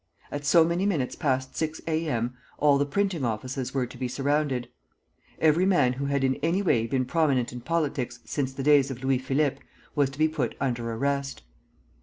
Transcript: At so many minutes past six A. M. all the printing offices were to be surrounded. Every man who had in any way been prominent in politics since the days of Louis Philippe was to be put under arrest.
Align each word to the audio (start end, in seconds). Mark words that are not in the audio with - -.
At 0.31 0.45
so 0.47 0.65
many 0.65 0.87
minutes 0.87 1.15
past 1.15 1.55
six 1.55 1.79
A. 1.85 2.07
M. 2.07 2.33
all 2.57 2.79
the 2.79 2.87
printing 2.87 3.23
offices 3.23 3.71
were 3.71 3.85
to 3.85 3.97
be 3.99 4.07
surrounded. 4.07 4.67
Every 5.37 5.67
man 5.67 5.93
who 5.93 6.05
had 6.07 6.23
in 6.23 6.37
any 6.37 6.63
way 6.63 6.87
been 6.87 7.05
prominent 7.05 7.53
in 7.53 7.61
politics 7.61 8.19
since 8.25 8.51
the 8.51 8.63
days 8.63 8.89
of 8.89 9.03
Louis 9.03 9.19
Philippe 9.19 9.59
was 9.93 10.09
to 10.09 10.17
be 10.17 10.27
put 10.27 10.55
under 10.59 10.91
arrest. 10.91 11.43